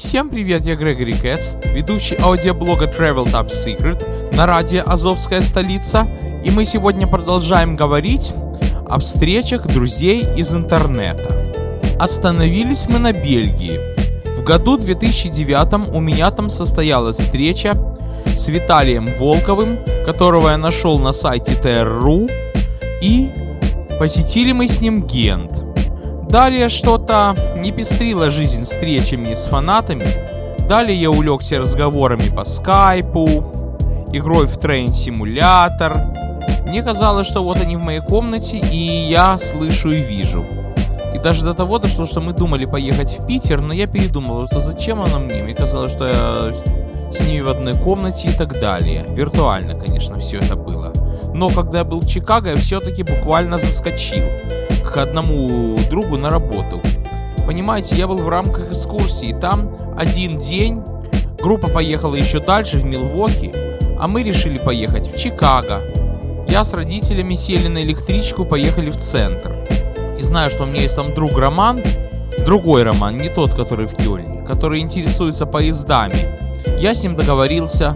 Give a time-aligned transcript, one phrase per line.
[0.00, 6.06] Всем привет, я Грегори Кэтс, ведущий аудиоблога Travel Top Secret на радио «Азовская столица»,
[6.44, 8.32] и мы сегодня продолжаем говорить
[8.88, 11.52] о встречах друзей из интернета.
[11.98, 13.80] Остановились мы на Бельгии.
[14.38, 17.72] В году 2009 у меня там состоялась встреча
[18.24, 22.30] с Виталием Волковым, которого я нашел на сайте TR.ru,
[23.02, 23.30] и
[23.98, 25.64] посетили мы с ним Гент–
[26.28, 30.04] Далее что-то не пестрила жизнь встречами с фанатами.
[30.68, 33.26] Далее я улегся разговорами по скайпу,
[34.12, 35.96] игрой в трейн-симулятор.
[36.66, 40.44] Мне казалось, что вот они в моей комнате, и я слышу и вижу.
[41.14, 44.60] И даже до того дошло, что мы думали поехать в Питер, но я передумал, что
[44.60, 45.42] зачем она мне?
[45.42, 46.52] Мне казалось, что я
[47.10, 49.06] с ними в одной комнате и так далее.
[49.08, 50.92] Виртуально, конечно, все это было.
[51.32, 54.24] Но когда я был в Чикаго, я все-таки буквально заскочил
[54.88, 56.80] к одному другу на работу.
[57.46, 59.34] Понимаете, я был в рамках экскурсии.
[59.38, 60.82] Там один день
[61.40, 63.52] группа поехала еще дальше, в Милвоки,
[63.98, 65.82] а мы решили поехать в Чикаго.
[66.48, 69.54] Я с родителями сели на электричку, поехали в центр.
[70.18, 71.82] И знаю, что у меня есть там друг Роман,
[72.44, 76.38] другой Роман, не тот, который в Кёльне, который интересуется поездами.
[76.78, 77.94] Я с ним договорился,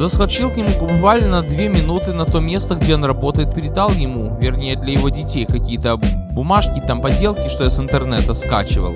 [0.00, 4.34] Заскочил к нему буквально на две минуты на то место, где он работает, передал ему,
[4.40, 5.98] вернее для его детей, какие-то
[6.32, 8.94] бумажки, там поделки, что я с интернета скачивал.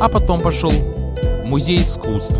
[0.00, 2.38] А потом пошел в музей искусств.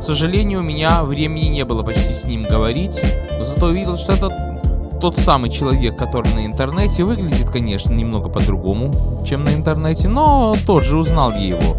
[0.00, 2.98] К сожалению, у меня времени не было почти с ним говорить,
[3.38, 8.90] но зато увидел, что это тот самый человек, который на интернете выглядит, конечно, немного по-другому,
[9.28, 11.76] чем на интернете, но тот же узнал я его.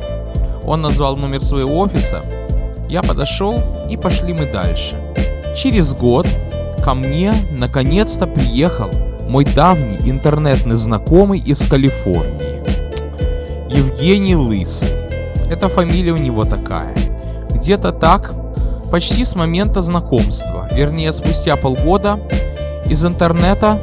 [0.67, 2.21] Он назвал номер своего офиса,
[2.87, 3.55] я подошел
[3.89, 5.01] и пошли мы дальше.
[5.57, 6.27] Через год
[6.83, 8.91] ко мне наконец-то приехал
[9.27, 12.61] мой давний интернетный знакомый из Калифорнии.
[13.75, 14.89] Евгений Лысый.
[15.49, 16.93] Эта фамилия у него такая.
[17.49, 18.35] Где-то так,
[18.91, 22.19] почти с момента знакомства, вернее спустя полгода,
[22.87, 23.81] из интернета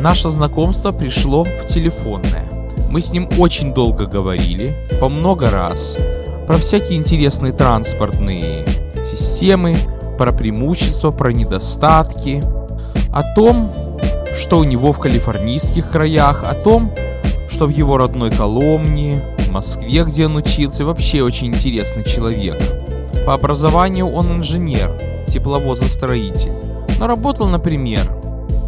[0.00, 2.48] наше знакомство пришло в телефонное.
[2.90, 5.98] Мы с ним очень долго говорили, по много раз,
[6.46, 8.64] про всякие интересные транспортные
[9.06, 9.76] системы,
[10.20, 12.42] про преимущества, про недостатки,
[13.10, 13.66] о том,
[14.38, 16.92] что у него в калифорнийских краях, о том,
[17.48, 22.58] что в его родной Коломне, в Москве, где он учился, вообще очень интересный человек.
[23.24, 24.92] По образованию он инженер,
[25.26, 26.52] тепловозостроитель,
[26.98, 28.02] но работал, например,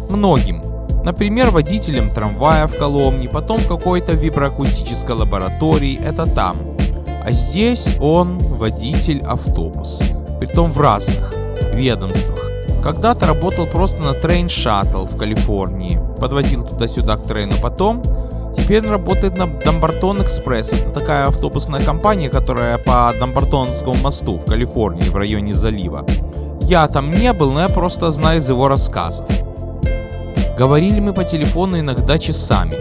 [0.09, 0.63] многим.
[1.03, 6.57] Например, водителем трамвая в Коломне, потом в какой-то виброакустической лаборатории, это там.
[7.23, 10.03] А здесь он водитель автобуса,
[10.39, 11.42] притом в разных
[11.73, 12.39] ведомствах.
[12.83, 18.01] Когда-то работал просто на Train Shuttle в Калифорнии, подвозил туда-сюда к трейну потом.
[18.55, 20.69] Теперь он работает на Дамбартон Экспресс.
[20.69, 26.05] Это такая автобусная компания, которая по Дамбартонскому мосту в Калифорнии, в районе залива.
[26.61, 29.25] Я там не был, но я просто знаю из его рассказов.
[30.57, 32.75] Говорили мы по телефону иногда часами.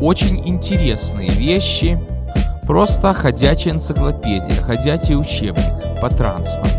[0.00, 1.98] Очень интересные вещи.
[2.66, 6.75] Просто ходячая энциклопедия, ходячий учебник по транспорту.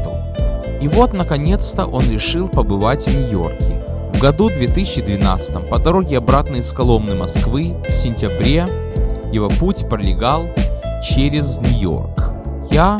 [0.81, 3.83] И вот, наконец-то, он решил побывать в Нью-Йорке.
[4.13, 8.67] В году 2012 по дороге обратно из Коломны Москвы в сентябре
[9.31, 10.47] его путь пролегал
[11.03, 12.29] через Нью-Йорк.
[12.71, 12.99] Я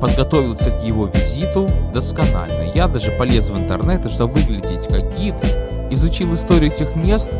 [0.00, 2.72] подготовился к его визиту досконально.
[2.74, 5.34] Я даже полез в интернет, чтобы выглядеть как гид,
[5.90, 7.30] изучил историю тех мест,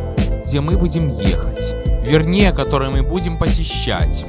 [0.46, 1.74] где мы будем ехать.
[2.04, 4.24] Вернее, которые мы будем посещать.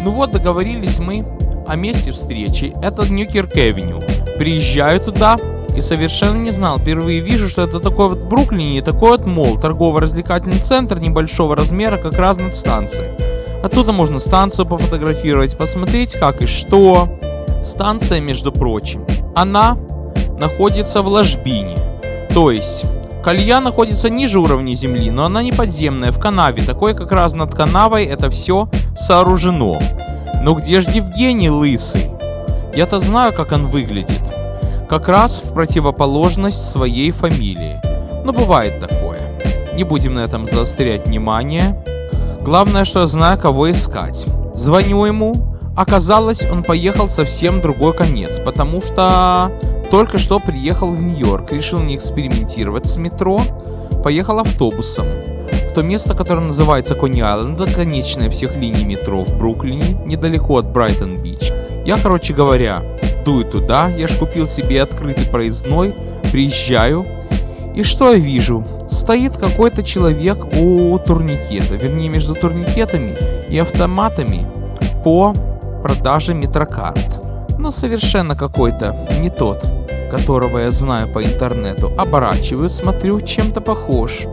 [0.00, 1.26] Ну вот, договорились мы
[1.66, 2.74] о месте встречи.
[2.82, 4.02] Это Newkirk Avenue.
[4.36, 5.36] Приезжаю туда
[5.76, 6.78] и совершенно не знал.
[6.78, 12.18] Впервые вижу, что это такой вот Бруклине, такой вот мол, торгово-развлекательный центр небольшого размера, как
[12.18, 13.10] раз над станцией.
[13.62, 17.08] Оттуда можно станцию пофотографировать, посмотреть как и что.
[17.64, 19.78] Станция, между прочим, она
[20.38, 21.76] находится в ложбине.
[22.34, 22.84] То есть,
[23.22, 26.62] колея находится ниже уровня земли, но она не подземная, в канаве.
[26.62, 29.78] Такой как раз над канавой это все сооружено.
[30.42, 32.10] Но где же Евгений Лысый?
[32.74, 34.22] Я-то знаю, как он выглядит.
[34.88, 37.80] Как раз в противоположность своей фамилии.
[38.24, 39.20] Но бывает такое.
[39.74, 41.80] Не будем на этом заострять внимание.
[42.40, 44.26] Главное, что я знаю, кого искать.
[44.52, 45.32] Звоню ему.
[45.76, 49.52] Оказалось, он поехал совсем другой конец, потому что
[49.92, 53.40] только что приехал в Нью-Йорк, решил не экспериментировать с метро,
[54.02, 55.06] поехал автобусом
[55.74, 61.50] то место, которое называется Кони-Айленд, это конечная всех линий метро в Бруклине, недалеко от Брайтон-Бич.
[61.86, 62.82] Я, короче говоря,
[63.24, 65.94] дую туда, я ж купил себе открытый проездной,
[66.30, 67.06] приезжаю,
[67.74, 68.64] и что я вижу?
[68.90, 73.16] Стоит какой-то человек у турникета, вернее между турникетами
[73.48, 74.46] и автоматами
[75.02, 75.32] по
[75.82, 77.20] продаже метрокарт.
[77.58, 79.64] но совершенно какой-то не тот,
[80.10, 81.92] которого я знаю по интернету.
[81.96, 84.26] Оборачиваюсь, смотрю, чем-то похож.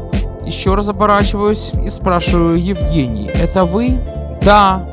[0.46, 4.00] Еще раз оборачиваюсь и спрашиваю Евгений, это вы?
[4.42, 4.90] Да.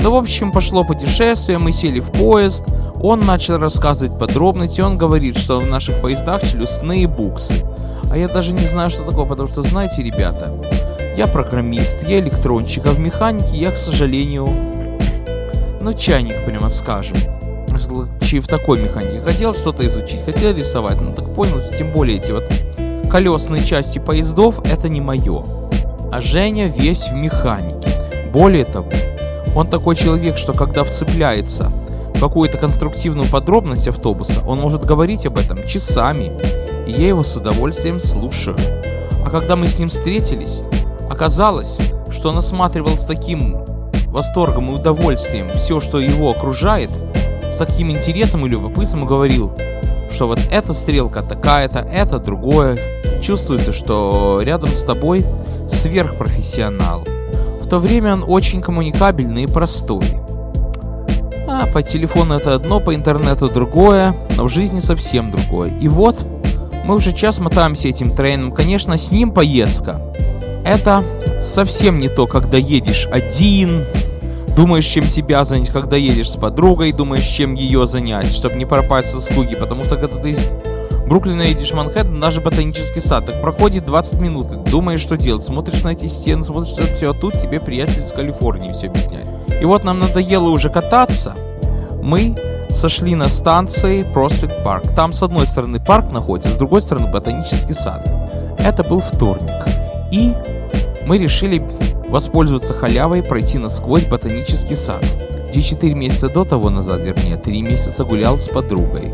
[0.00, 2.64] Ну, в общем, пошло путешествие, мы сели в поезд,
[3.02, 7.64] он начал рассказывать подробности, он говорит, что в наших поездах челюстные буксы.
[8.10, 10.50] А я даже не знаю, что такое, потому что, знаете, ребята,
[11.16, 14.46] я программист, я электронщик, а в механике я, к сожалению,
[15.80, 17.16] ну, чайник, прямо скажем.
[18.30, 19.20] В такой механике.
[19.24, 22.44] Хотел что-то изучить, хотел рисовать, ну так понял, тем более эти вот
[23.10, 25.42] колесные части поездов, это не мое.
[26.12, 27.88] А Женя весь в механике.
[28.32, 28.90] Более того,
[29.56, 31.64] он такой человек, что когда вцепляется
[32.14, 36.30] в какую-то конструктивную подробность автобуса, он может говорить об этом часами,
[36.86, 38.56] и я его с удовольствием слушаю.
[39.24, 40.62] А когда мы с ним встретились,
[41.08, 41.78] оказалось,
[42.10, 43.56] что он осматривал с таким
[44.06, 49.52] восторгом и удовольствием все, что его окружает, с таким интересом и любопытством говорил,
[50.12, 52.99] что вот эта стрелка такая-то, это другое.
[53.30, 57.04] Чувствуется, что рядом с тобой сверхпрофессионал.
[57.62, 60.02] В то время он очень коммуникабельный и простой.
[61.46, 65.70] А по телефону это одно, по интернету другое, но в жизни совсем другое.
[65.78, 66.16] И вот,
[66.84, 68.50] мы уже час мотаемся этим трейном.
[68.50, 70.00] Конечно, с ним поездка.
[70.64, 71.04] Это
[71.40, 73.84] совсем не то, когда едешь один,
[74.56, 79.12] думаешь, чем себя занять, когда едешь с подругой, думаешь, чем ее занять, чтобы не пропасть
[79.12, 80.36] со скуки, потому что когда ты
[81.10, 85.82] Бруклина едешь в Манхэттен, даже ботанический сад, так проходит 20 минут, думаешь, что делать, смотришь
[85.82, 89.26] на эти стены, смотришь на все, а тут тебе приятель из Калифорнии все объясняет.
[89.60, 91.34] И вот нам надоело уже кататься,
[92.00, 92.36] мы
[92.68, 94.84] сошли на станции Проспект Парк.
[94.94, 98.08] Там с одной стороны парк находится, с другой стороны ботанический сад.
[98.60, 99.50] Это был вторник.
[100.12, 100.32] И
[101.06, 101.60] мы решили
[102.08, 105.04] воспользоваться халявой и пройти насквозь ботанический сад,
[105.50, 109.12] где 4 месяца до того назад, вернее, 3 месяца гулял с подругой.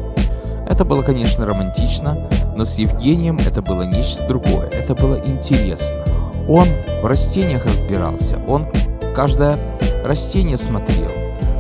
[0.67, 4.69] Это было, конечно, романтично, но с Евгением это было нечто другое.
[4.69, 6.05] Это было интересно.
[6.49, 6.67] Он
[7.03, 8.67] в растениях разбирался, он
[9.15, 9.59] каждое
[10.05, 11.11] растение смотрел,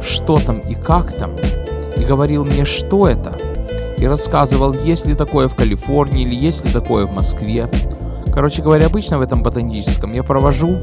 [0.02, 1.32] что там и как там,
[1.96, 3.32] и говорил мне, что это,
[3.98, 7.68] и рассказывал, есть ли такое в Калифорнии или есть ли такое в Москве.
[8.32, 10.78] Короче говоря, обычно в этом ботаническом я провожу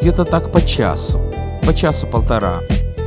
[0.00, 1.20] где-то так по часу,
[1.64, 2.60] по часу-полтора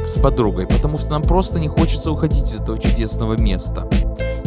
[0.07, 3.87] с подругой, потому что нам просто не хочется уходить из этого чудесного места.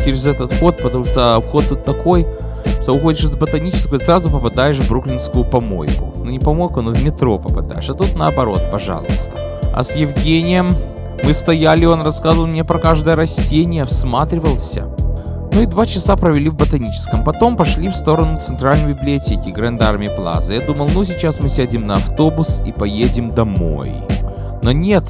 [0.07, 2.25] Через этот вход, потому что вход тут такой,
[2.83, 6.13] что уходишь из ботанического и сразу попадаешь в бруклинскую помойку.
[6.17, 7.91] Ну не помойку, но в метро попадаешь.
[7.91, 9.33] А тут наоборот, пожалуйста.
[9.75, 10.69] А с Евгением
[11.25, 14.85] мы стояли, он рассказывал мне про каждое растение, всматривался.
[15.53, 17.25] Ну и два часа провели в ботаническом.
[17.25, 20.55] Потом пошли в сторону центральной библиотеки Гранд Арми Плаза.
[20.55, 23.93] Я думал, ну сейчас мы сядем на автобус и поедем домой.
[24.63, 25.03] Но нет,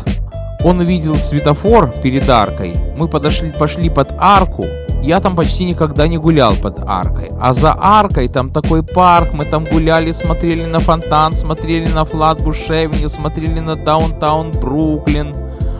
[0.65, 2.75] он увидел светофор перед аркой.
[2.97, 4.65] Мы подошли, пошли под арку.
[5.07, 7.31] Я там почти никогда не гулял под аркой.
[7.41, 9.33] А за аркой там такой парк.
[9.33, 12.65] Мы там гуляли, смотрели на фонтан, смотрели на Флатбуш
[13.09, 15.35] смотрели на Даунтаун Бруклин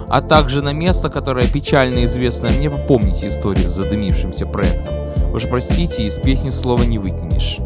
[0.09, 2.69] а также на место, которое печально известно мне.
[2.69, 4.95] Вы помните историю с задымившимся проектом.
[5.35, 7.59] Уж простите, из песни слова не вытянешь.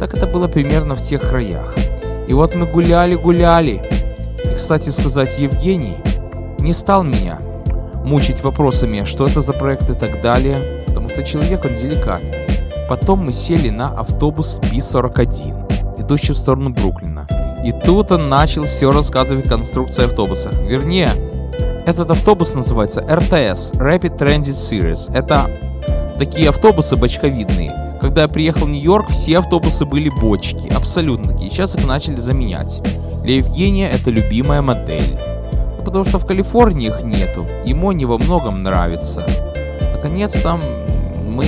[0.00, 1.74] Так это было примерно в тех краях.
[2.26, 3.82] И вот мы гуляли-гуляли.
[4.42, 5.96] И, кстати сказать, Евгений
[6.60, 7.38] не стал меня
[8.04, 10.83] мучить вопросами, что это за проект и так далее,
[11.14, 12.32] что человек он деликатный.
[12.88, 17.28] Потом мы сели на автобус B41, идущий в сторону Бруклина.
[17.64, 20.50] И тут он начал все рассказывать конструкции автобуса.
[20.68, 21.10] Вернее,
[21.86, 25.14] этот автобус называется RTS, Rapid Transit Series.
[25.14, 25.48] Это
[26.18, 27.98] такие автобусы бочковидные.
[28.00, 31.50] Когда я приехал в Нью-Йорк, все автобусы были бочки, абсолютно такие.
[31.50, 32.82] Сейчас их начали заменять.
[33.22, 35.16] Для Евгения это любимая модель.
[35.84, 37.46] Потому что в Калифорнии их нету.
[37.64, 39.24] Ему они во многом нравятся.
[39.94, 40.60] Наконец там
[41.34, 41.46] мы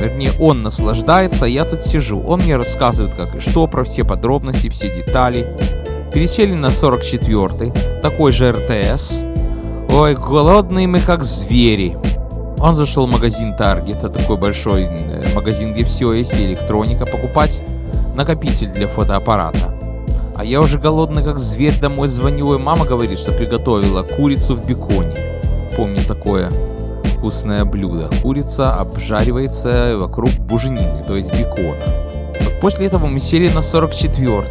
[0.00, 2.22] Вернее, он наслаждается, а я тут сижу.
[2.22, 5.46] Он мне рассказывает, как и что, про все подробности, все детали.
[6.14, 9.20] Пересели на 44-й, такой же РТС.
[9.90, 11.92] Ой, голодные мы как звери.
[12.60, 17.60] Он зашел в магазин Target, это такой большой э, магазин, где все есть, электроника, покупать
[18.16, 19.74] накопитель для фотоаппарата.
[20.36, 24.66] А я уже голодный как зверь домой звоню, и мама говорит, что приготовила курицу в
[24.66, 25.16] беконе.
[25.76, 26.48] Помню такое
[27.20, 28.08] вкусное блюдо.
[28.22, 31.76] Курица обжаривается вокруг буженины, то есть бекона.
[32.62, 34.46] После этого мы сели на 44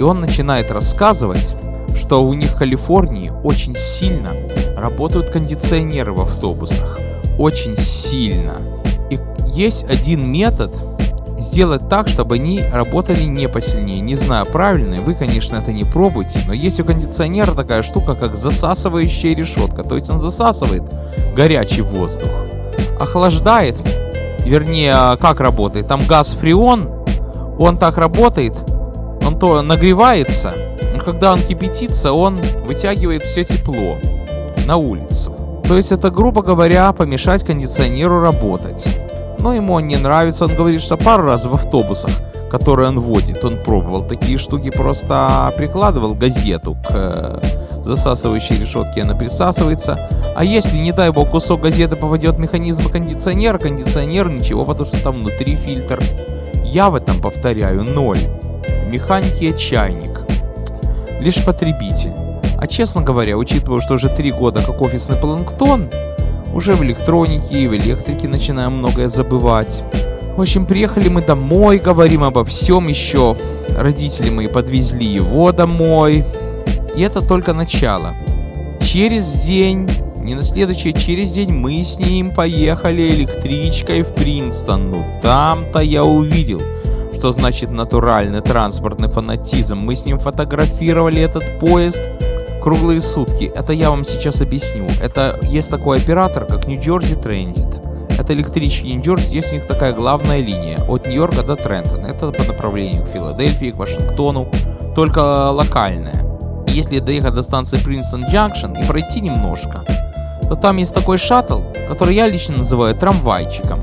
[0.00, 1.54] и он начинает рассказывать,
[1.96, 4.32] что у них в Калифорнии очень сильно
[4.76, 6.98] работают кондиционеры в автобусах.
[7.38, 8.54] Очень сильно.
[9.08, 9.20] И
[9.54, 10.72] есть один метод
[11.56, 14.02] сделать так, чтобы они работали не посильнее.
[14.02, 18.36] Не знаю, правильно, вы, конечно, это не пробуйте, но есть у кондиционера такая штука, как
[18.36, 19.82] засасывающая решетка.
[19.82, 20.82] То есть он засасывает
[21.34, 22.28] горячий воздух.
[23.00, 23.74] Охлаждает,
[24.44, 26.90] вернее, как работает, там газ фреон,
[27.58, 28.52] он так работает,
[29.26, 30.52] он то нагревается,
[30.94, 32.36] но когда он кипятится, он
[32.66, 33.96] вытягивает все тепло
[34.66, 35.34] на улицу.
[35.66, 38.86] То есть это, грубо говоря, помешать кондиционеру работать.
[39.46, 42.10] Но ему не нравится, он говорит, что пару раз в автобусах,
[42.50, 47.40] которые он водит, он пробовал такие штуки, просто прикладывал газету к э,
[47.84, 50.10] засасывающей решетке, она присасывается.
[50.34, 55.00] А если, не дай бог, кусок газеты попадет в механизм кондиционера, кондиционер ничего, потому что
[55.00, 56.00] там внутри фильтр.
[56.64, 58.18] Я в этом повторяю ноль.
[58.88, 60.22] Механики чайник.
[61.20, 62.14] Лишь потребитель.
[62.58, 65.88] А честно говоря, учитывая, что уже три года как офисный планктон,
[66.56, 69.84] уже в электронике и в электрике начинаем многое забывать.
[70.36, 73.36] В общем, приехали мы домой, говорим обо всем еще.
[73.76, 76.24] Родители мои подвезли его домой.
[76.96, 78.14] И это только начало.
[78.80, 79.86] Через день,
[80.16, 84.92] не на следующий, через день мы с ним поехали электричкой в Принстон.
[84.92, 86.62] Ну там-то я увидел,
[87.18, 89.76] что значит натуральный транспортный фанатизм.
[89.76, 92.00] Мы с ним фотографировали этот поезд
[92.66, 93.44] круглые сутки.
[93.54, 94.88] Это я вам сейчас объясню.
[95.00, 98.18] Это есть такой оператор, как Jersey Transit.
[98.18, 102.08] Это электрички Нью-Джерси, здесь у них такая главная линия от Нью-Йорка до Трентона.
[102.08, 104.48] Это по направлению к Филадельфии, к Вашингтону,
[104.96, 105.20] только
[105.52, 106.64] локальная.
[106.66, 109.84] Если доехать до станции Принстон Джанкшн и пройти немножко,
[110.48, 113.82] то там есть такой шаттл, который я лично называю трамвайчиком,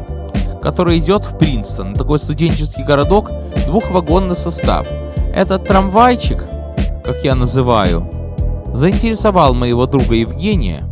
[0.61, 3.31] который идет в Принстон, такой студенческий городок,
[3.65, 4.85] двухвагонный состав.
[5.33, 6.43] Этот трамвайчик,
[7.05, 8.22] как я называю,
[8.73, 10.83] заинтересовал моего друга Евгения,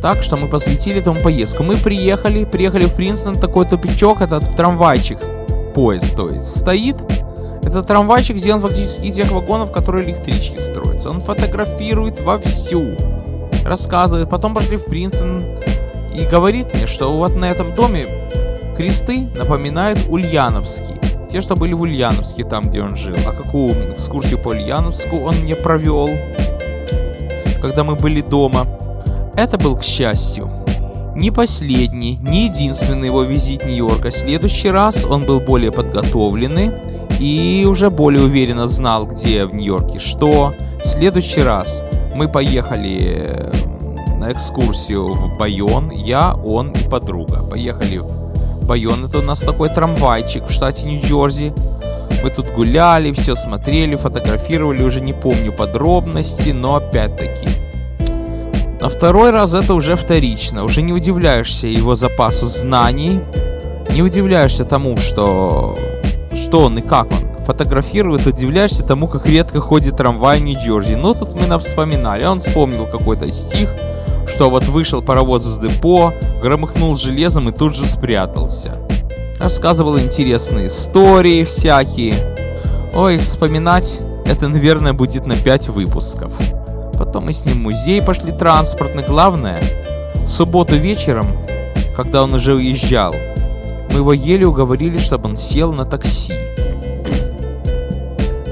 [0.00, 1.62] так что мы посвятили этому поездку.
[1.62, 5.18] Мы приехали, приехали в Принстон, такой тупичок, этот трамвайчик,
[5.74, 6.96] поезд, то есть, стоит.
[7.64, 11.10] Этот трамвайчик сделан фактически из тех вагонов, которые электрички строятся.
[11.10, 12.94] Он фотографирует вовсю,
[13.64, 14.30] рассказывает.
[14.30, 15.42] Потом пошли в Принстон
[16.14, 18.08] и говорит мне, что вот на этом доме
[18.76, 21.00] кресты напоминают Ульяновские.
[21.30, 23.16] Те, что были в Ульяновске, там, где он жил.
[23.26, 26.08] А какую экскурсию по Ульяновску он мне провел
[27.60, 28.66] когда мы были дома.
[29.34, 30.50] Это был, к счастью,
[31.16, 35.72] не последний, не единственный его визит в Нью-Йорк, а в следующий раз он был более
[35.72, 36.72] подготовленный
[37.18, 40.52] и уже более уверенно знал, где в Нью-Йорке что.
[40.84, 41.82] В следующий раз
[42.14, 43.52] мы поехали э,
[44.18, 47.38] на экскурсию в Байон, я, он и подруга.
[47.50, 51.54] Поехали в Байон, это у нас такой трамвайчик в штате Нью-Джерси.
[52.22, 57.48] Мы тут гуляли, все смотрели, фотографировали, уже не помню подробности, но опять-таки.
[58.80, 63.20] На второй раз это уже вторично, уже не удивляешься его запасу знаний,
[63.92, 65.78] не удивляешься тому, что,
[66.34, 70.96] что он и как он фотографирует, удивляешься тому, как редко ходит трамвай Нью-Джерси.
[70.96, 73.70] Ну, тут мы нам вспоминали, он вспомнил какой-то стих,
[74.26, 78.85] что вот вышел паровоз из депо, громыхнул железом и тут же спрятался
[79.38, 82.14] рассказывал интересные истории всякие.
[82.94, 86.32] Ой, вспоминать это, наверное, будет на 5 выпусков.
[86.98, 89.04] Потом мы с ним в музей пошли транспортный.
[89.06, 89.60] Главное,
[90.14, 91.26] в субботу вечером,
[91.94, 93.14] когда он уже уезжал,
[93.90, 96.32] мы его еле уговорили, чтобы он сел на такси.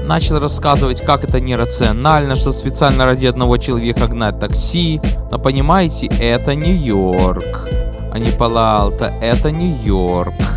[0.05, 5.01] Начал рассказывать, как это нерационально, что специально ради одного человека гнать такси.
[5.31, 7.67] Но понимаете, это Нью-Йорк,
[8.13, 10.54] а не Палалта, это Нью-Йорк.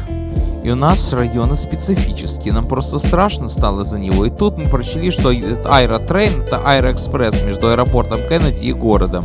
[0.65, 4.27] И у нас районы специфические, нам просто страшно стало за него.
[4.27, 9.25] И тут мы прочли, что аэротрейн, это аэроэкспресс между аэропортом Кеннеди и городом,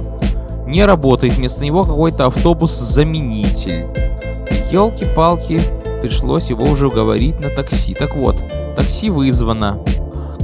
[0.67, 3.87] не работает, вместо него какой-то автобус-заменитель.
[4.71, 5.59] Елки-палки,
[6.01, 7.93] пришлось его уже уговорить на такси.
[7.93, 8.35] Так вот,
[8.75, 9.79] такси вызвано,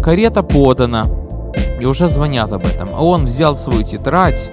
[0.03, 1.03] карета подана,
[1.79, 2.89] и уже звонят об этом.
[2.93, 4.49] А он взял свою тетрадь,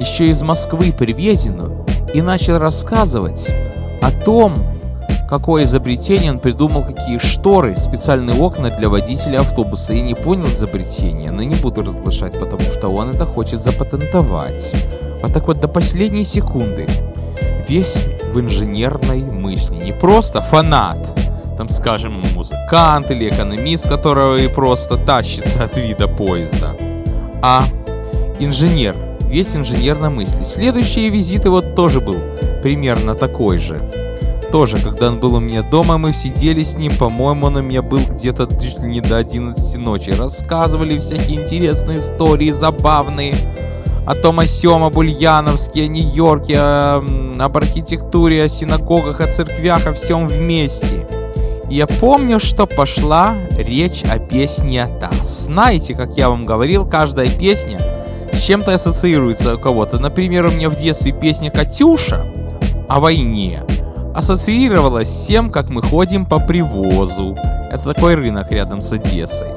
[0.00, 3.48] еще из Москвы привезенную, и начал рассказывать
[4.02, 4.54] о том,
[5.38, 9.92] какое изобретение он придумал, какие шторы, специальные окна для водителя автобуса.
[9.92, 14.72] Я не понял изобретения, но не буду разглашать, потому что он это хочет запатентовать.
[15.20, 16.86] Вот так вот до последней секунды.
[17.68, 19.74] Весь в инженерной мысли.
[19.74, 21.00] Не просто фанат,
[21.56, 26.76] там, скажем, музыкант или экономист, которого и просто тащится от вида поезда,
[27.42, 27.64] а
[28.38, 30.44] инженер, весь инженерной мысли.
[30.44, 32.18] Следующие визиты вот тоже был
[32.62, 33.80] примерно такой же
[34.54, 37.82] тоже, когда он был у меня дома, мы сидели с ним, по-моему, он у меня
[37.82, 40.10] был где-то чуть ли не до 11 ночи.
[40.10, 43.34] Рассказывали всякие интересные истории, забавные.
[44.06, 47.04] О том, о сём, об Ульяновске, о Нью-Йорке, о,
[47.36, 51.04] об архитектуре, о синагогах, о церквях, о всем вместе.
[51.68, 55.46] И я помню, что пошла речь о песне «Тас».
[55.46, 57.80] Знаете, как я вам говорил, каждая песня
[58.32, 59.98] с чем-то ассоциируется у кого-то.
[59.98, 62.24] Например, у меня в детстве песня «Катюша»
[62.88, 63.64] о войне
[64.14, 67.36] ассоциировалась с тем, как мы ходим по привозу.
[67.70, 69.48] Это такой рынок рядом с Одессой.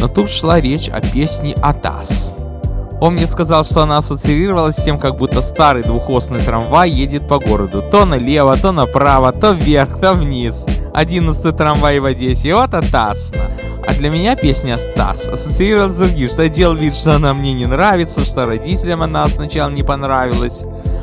[0.00, 2.36] Но тут шла речь о песне «Атас».
[3.00, 7.38] Он мне сказал, что она ассоциировалась с тем, как будто старый двухосный трамвай едет по
[7.38, 7.82] городу.
[7.92, 10.66] То налево, то направо, то вверх, то вниз.
[10.94, 12.54] Одиннадцатый трамвай в Одессе.
[12.54, 13.44] Вот атасно.
[13.86, 17.54] А для меня песня «Стас» ассоциировалась с другим, что я делал вид, что она мне
[17.54, 20.60] не нравится, что родителям она сначала не понравилась.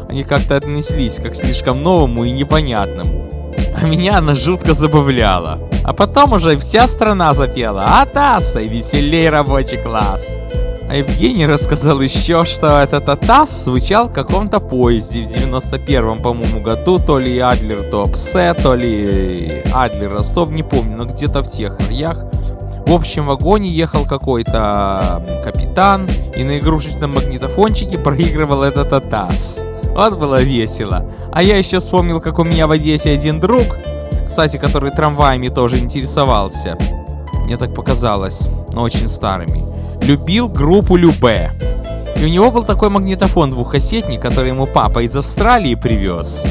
[0.10, 3.30] Они как-то отнеслись как слишком новому и непонятному.
[3.76, 5.60] А меня она жутко забавляла.
[5.84, 10.26] А потом уже вся страна запела «Атаса» и «Веселей рабочий класс».
[10.88, 17.00] А Евгений рассказал еще, что этот Атас звучал в каком-то поезде в 91-м, по-моему, году,
[17.00, 22.26] то ли Адлер Туапсе, то ли Адлер Ростов, не помню, но где-то в тех краях.
[22.86, 29.65] В общем вагоне ехал какой-то капитан и на игрушечном магнитофончике проигрывал этот Атас.
[29.96, 31.10] Вот было весело.
[31.32, 33.78] А я еще вспомнил, как у меня в Одессе один друг,
[34.28, 36.78] кстати, который трамваями тоже интересовался.
[37.46, 39.76] Мне так показалось, но очень старыми
[40.06, 41.52] любил группу Любе.
[42.18, 46.44] И у него был такой магнитофон двухкассетник, который ему папа из Австралии привез.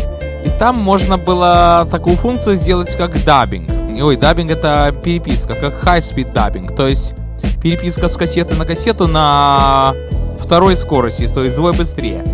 [0.44, 3.70] И там можно было такую функцию сделать, как даббинг.
[4.00, 6.76] Ой, dubbing это переписка, как high-speed dubbing.
[6.76, 7.14] То есть
[7.62, 9.94] переписка с кассеты на кассету на
[10.40, 12.24] второй скорости, то есть вдвое быстрее.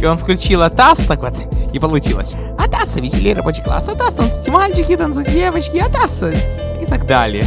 [0.00, 1.34] И он включил Атас, так вот,
[1.72, 2.34] и получилось.
[2.58, 6.32] Атаса, веселее рабочий класс, Атас, танцуйте мальчики, танцуйте девочки, Атаса,
[6.80, 7.44] и так далее.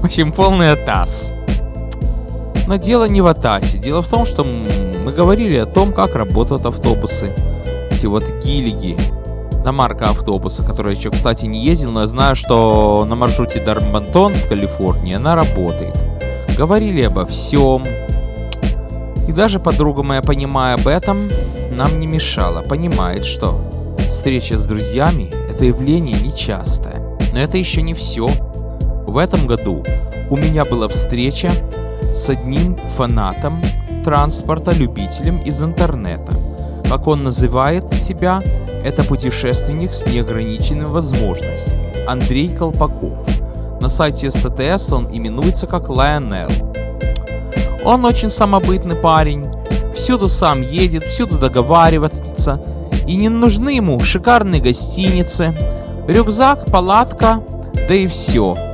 [0.00, 1.32] В общем, полный Атас.
[2.66, 3.78] Но дело не в Атасе.
[3.78, 7.34] Дело в том, что мы говорили о том, как работают автобусы.
[7.90, 8.94] Эти вот гилиги.
[9.64, 13.64] На марка автобуса, который я еще, кстати, не ездил, но я знаю, что на маршруте
[13.64, 15.98] Дармбантон в Калифорнии она работает.
[16.56, 17.84] Говорили обо всем.
[19.26, 21.30] И даже подруга моя, понимая об этом,
[21.78, 22.62] нам не мешала.
[22.62, 23.52] Понимает, что
[24.10, 27.16] встреча с друзьями– это явление нечастое.
[27.32, 28.28] Но это еще не все.
[29.06, 29.84] В этом году
[30.28, 31.50] у меня была встреча
[32.00, 33.62] с одним фанатом
[34.04, 36.32] транспорта, любителем из интернета.
[36.88, 38.42] Как он называет себя,
[38.84, 42.06] это путешественник с неограниченными возможностями.
[42.08, 43.24] Андрей Колпаков.
[43.80, 46.50] На сайте СТТС он именуется как Lionel.
[47.84, 49.46] Он очень самобытный парень,
[49.98, 52.60] всюду сам едет, всюду договаривается,
[53.06, 55.54] и не нужны ему шикарные гостиницы,
[56.06, 57.42] рюкзак, палатка,
[57.88, 58.56] да и все–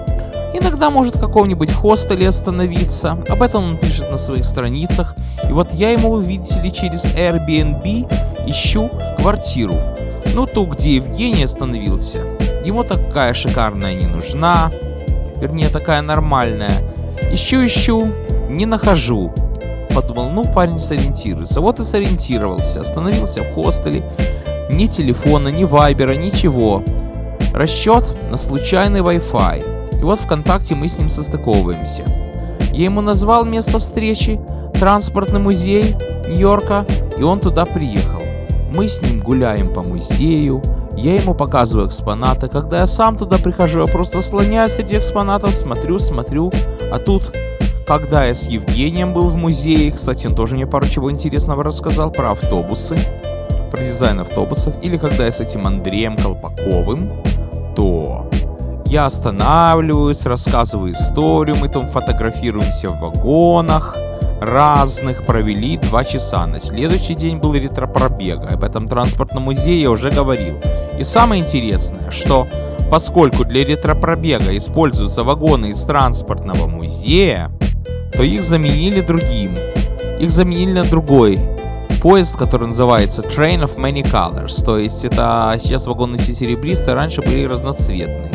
[0.57, 3.19] Иногда может в каком-нибудь хостеле остановиться.
[3.29, 5.17] Об этом он пишет на своих страницах.
[5.49, 9.75] И вот я ему, видите ли, через Airbnb ищу квартиру.
[10.33, 12.19] Ну, ту, где Евгений остановился.
[12.65, 14.71] Ему такая шикарная не нужна.
[15.41, 16.71] Вернее, такая нормальная.
[17.33, 18.13] Ищу-ищу,
[18.49, 19.35] не нахожу.
[19.95, 21.61] Подумал, ну, парень сориентируется.
[21.61, 22.81] Вот и сориентировался.
[22.81, 24.03] Остановился в хостеле.
[24.71, 26.83] Ни телефона, ни вайбера, ничего.
[27.53, 30.01] Расчет на случайный Wi-Fi.
[30.01, 32.05] И вот ВКонтакте мы с ним состыковываемся.
[32.73, 34.41] Я ему назвал место встречи,
[34.75, 35.95] транспортный музей
[36.27, 36.85] Нью-Йорка,
[37.17, 38.23] и он туда приехал.
[38.71, 40.61] Мы с ним гуляем по музею,
[40.97, 42.49] я ему показываю экспонаты.
[42.49, 46.53] Когда я сам туда прихожу, я просто слоняюсь среди экспонатов, смотрю, смотрю.
[46.91, 47.33] А тут,
[47.87, 52.11] когда я с Евгением был в музее, кстати, он тоже мне пару чего интересного рассказал
[52.11, 52.97] про автобусы,
[53.71, 57.11] про дизайн автобусов, или когда я с этим Андреем Колпаковым,
[57.77, 58.31] то
[58.87, 63.97] я останавливаюсь, рассказываю историю, мы там фотографируемся в вагонах
[64.41, 66.47] разных, провели два часа.
[66.47, 70.57] На следующий день был ретропробег, об этом транспортном музее я уже говорил.
[70.99, 72.47] И самое интересное, что
[72.91, 77.51] поскольку для ретропробега используются вагоны из транспортного музея,
[78.15, 79.57] то их заменили другим.
[80.19, 81.39] Их заменили на другой
[82.01, 84.63] поезд, который называется Train of Many Colors.
[84.65, 88.31] То есть это сейчас вагоны все серебристые, раньше были разноцветные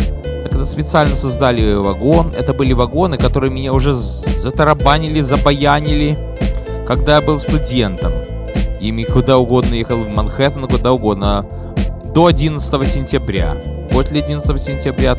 [0.60, 2.34] когда специально создали вагон.
[2.38, 6.18] Это были вагоны, которые меня уже затарабанили, запаянили,
[6.86, 8.12] когда я был студентом.
[8.82, 11.46] Ими куда угодно ехал в Манхэттен, куда угодно.
[12.14, 13.56] До 11 сентября.
[13.92, 15.16] После 11 сентября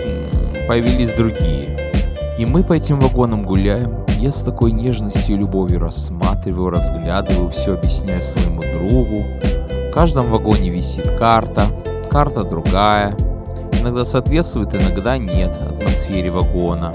[0.66, 1.94] появились другие.
[2.38, 3.99] И мы по этим вагонам гуляем.
[4.20, 9.24] Я с такой нежностью и любовью рассматриваю, разглядываю, все объясняю своему другу.
[9.88, 11.62] В каждом вагоне висит карта,
[12.10, 13.16] карта другая,
[13.80, 16.92] иногда соответствует, иногда нет атмосфере вагона.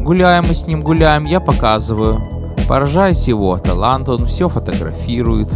[0.00, 2.22] Гуляем мы с ним, гуляем, я показываю.
[2.68, 5.48] Поражаюсь его таланту, он все фотографирует,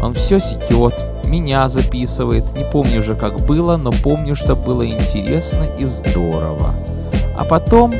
[0.00, 0.94] он все секет,
[1.26, 2.44] меня записывает.
[2.56, 6.70] Не помню уже как было, но помню, что было интересно и здорово.
[7.36, 7.92] А потом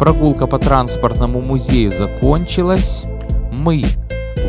[0.00, 3.04] прогулка по транспортному музею закончилась.
[3.52, 3.84] Мы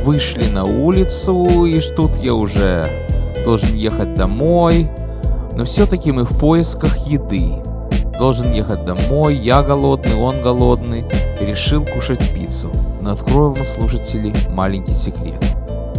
[0.05, 2.89] вышли на улицу, и тут я уже
[3.43, 4.89] должен ехать домой.
[5.57, 7.51] Но все-таки мы в поисках еды.
[8.17, 11.03] Должен ехать домой, я голодный, он голодный.
[11.41, 12.71] Решил кушать пиццу.
[13.01, 15.43] Но открою вам, слушатели, маленький секрет.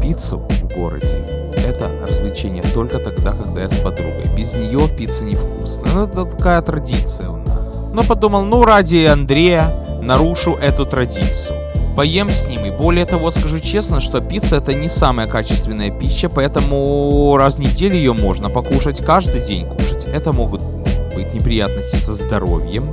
[0.00, 1.08] Пиццу в городе
[1.58, 4.24] это развлечение только тогда, когда я с подругой.
[4.34, 5.92] Без нее пицца невкусная.
[5.92, 7.41] Ну, это такая традиция у.
[7.94, 9.66] Но подумал, ну ради Андрея
[10.00, 11.56] нарушу эту традицию.
[11.94, 16.30] Поем с ним, и более того, скажу честно, что пицца это не самая качественная пища,
[16.34, 20.06] поэтому раз в неделю ее можно покушать, каждый день кушать.
[20.06, 20.62] Это могут
[21.14, 22.84] быть неприятности со здоровьем.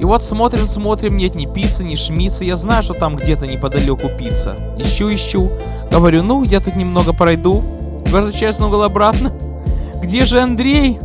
[0.00, 2.44] И вот смотрим, смотрим, нет ни пиццы, ни шмицы.
[2.44, 4.56] Я знаю, что там где-то неподалеку пицца.
[4.78, 5.46] Ищу, ищу.
[5.90, 7.62] Говорю, ну, я тут немного пройду.
[8.06, 9.34] Возвращаюсь на угол обратно.
[10.02, 10.98] Где же Андрей?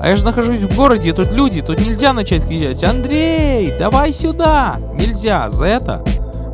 [0.00, 4.76] А я же нахожусь в городе, тут люди, тут нельзя начать кричать «Андрей, давай сюда!»
[4.94, 6.02] Нельзя, за это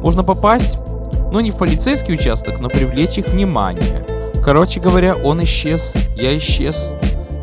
[0.02, 0.78] можно попасть,
[1.32, 4.04] ну не в полицейский участок, но привлечь их внимание.
[4.44, 6.92] Короче говоря, он исчез, я исчез.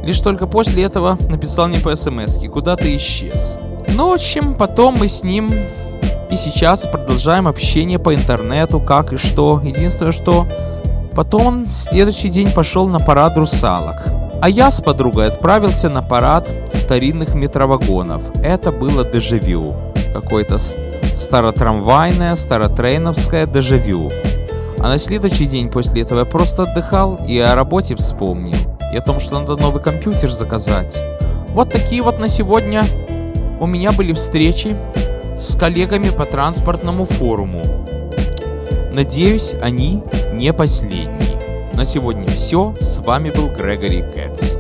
[0.03, 3.57] Лишь только после этого написал мне по смс куда ты исчез.
[3.95, 5.49] Ну, в общем, потом мы с ним
[6.29, 9.61] и сейчас продолжаем общение по интернету, как и что.
[9.63, 10.47] Единственное, что
[11.15, 14.28] потом он следующий день пошел на парад русалок.
[14.41, 18.23] А я с подругой отправился на парад старинных метровагонов.
[18.41, 19.75] Это было дежавю.
[20.13, 24.09] Какое-то старотрамвайное, старотрейновское дежавю.
[24.79, 28.55] А на следующий день после этого я просто отдыхал и о работе вспомнил.
[28.93, 30.97] И о том, что надо новый компьютер заказать.
[31.49, 32.83] Вот такие вот на сегодня
[33.59, 34.73] у меня были встречи
[35.37, 37.61] с коллегами по транспортному форуму.
[38.93, 41.28] Надеюсь, они не последние.
[41.79, 42.75] На сегодня все.
[42.81, 44.58] С вами был Грегори Кэтс.